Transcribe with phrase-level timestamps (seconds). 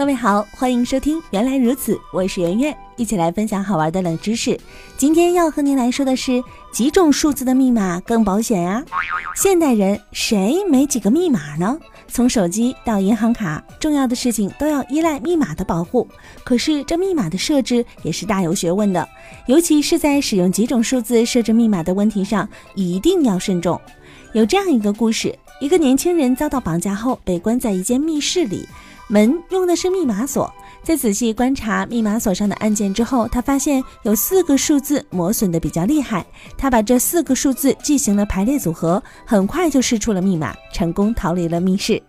[0.00, 4.58] 各位好，欢迎收听《原来如此》，我是圆圆，一起来分享好玩的冷知识。
[4.96, 6.42] 今天要和您来说的是
[6.72, 8.82] 几种数字的密码更保险呀？
[9.36, 11.78] 现代人谁没几个密码呢？
[12.08, 16.08] 从手机到银行卡，重要的事情都要依赖密码的保护。
[16.44, 19.06] 可是这密码的设置也是大有学问的，
[19.48, 23.78] 尤其是在使用几种数字设置密码的问题上，一定要慎重。
[24.32, 28.66] 有这样一个故事：一个年轻人遭到绑架后，被关在一间密室里。
[29.10, 36.24] 门用的是密码锁，在仔细观察密码锁上的按键之后，他发现有四个数字磨损的比较厉害。
[36.56, 42.00] 他把这四个数字进行了排列组合，很快就试出了密码，成功逃离了密室。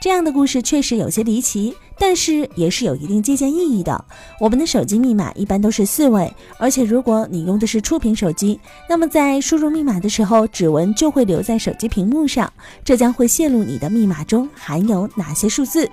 [0.00, 4.04] 这样的故事确实有些离奇，但是也是有一定借鉴意义的。
[4.40, 12.52] 我们的手机密码一般都是四位，而且如果你用的是触屏手机，那么在输入密码的时候，指纹就会留在手机屏幕上，
[12.84, 15.88] 这将会泄露你的密码中含有哪些数字。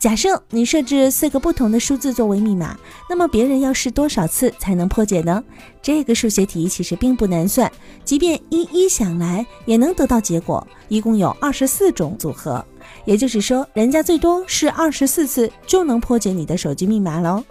[0.00, 2.74] 假设你设置四个不同的数字作为密码，
[3.06, 5.44] 那么别人要试多少次才能破解呢？
[5.82, 7.70] 这个数学题其实并不难算，
[8.02, 10.66] 即便一一想来也能得到结果。
[10.88, 12.64] 一共有二十四种组合，
[13.04, 17.44] 也就是说，人家最多试二十四次就能破解你的手机密码喽。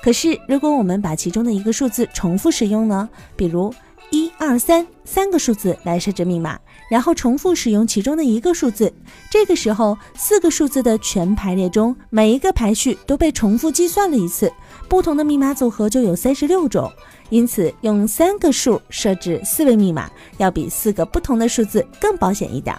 [0.00, 3.08] 可是，如果我们把其中的一个数字重复使用呢？
[3.34, 3.74] 比如
[4.10, 6.58] 一二三三个数字来设置密码。
[6.88, 8.92] 然后重复使用其中的一个数字，
[9.28, 14.52] 这个时候四个数字的全排列中每一个排序都被重复计算了一次，
[14.88, 16.88] 不同的密码组合就有三十六种。
[17.28, 22.76] 因此，用三个数设置四位密码，要比四个不同的数字更保险一点。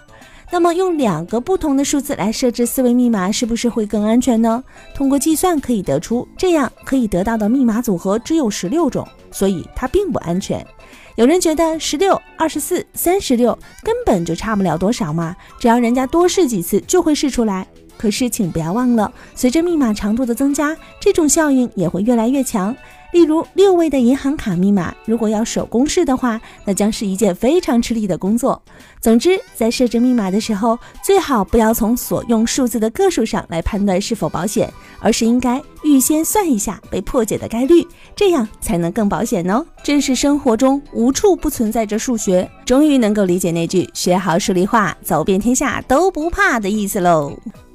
[0.50, 4.64] 那么，用两个不同的数字来设置四位密码，是不是会更安全呢？
[4.96, 10.66] 通过计算可以得出，这样可以得到的密码组合只有十六种，所以它并不安全。
[11.16, 17.68] 有人觉得十六、二十四、三十六根本就差不了多少嘛，只要人家多试几次就会试出来。
[17.98, 22.76] 可是请不要忘了，随着密码长度的增加，这种效应也会越来越强。
[23.12, 28.62] 例如六位的银行卡密码，如果要手工试的话，那将是一件非常吃力的工作。
[29.00, 37.86] 总之，在设置密码的时候，最好不要从所用数字的个数上来判断是否保险，而是应该预先算一下被破解的概率，
[38.16, 39.66] 这样才能更保险哦。
[39.82, 47.32] 真实生活中无处不存在着数学，终于能够理解那句“学好数理化，走遍天下都不怕”的意思喽。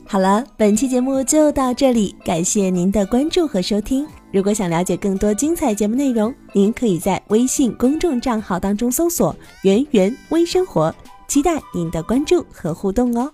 [0.06, 4.06] 好了，本期节目就到这里，感谢您的关注和收听。
[4.32, 10.94] 如果想了解更多精彩节目内容，您可以在微信公众账号当中搜索“圆圆微生活”，
[11.28, 13.31] 期待您的关注和互动哦。